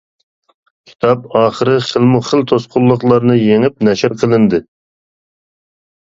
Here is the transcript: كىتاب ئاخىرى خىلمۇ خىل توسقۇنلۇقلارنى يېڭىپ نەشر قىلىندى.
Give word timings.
كىتاب 0.91 1.25
ئاخىرى 1.39 1.75
خىلمۇ 1.87 2.21
خىل 2.29 2.41
توسقۇنلۇقلارنى 2.51 3.35
يېڭىپ 3.41 3.85
نەشر 3.89 4.15
قىلىندى. 4.23 4.61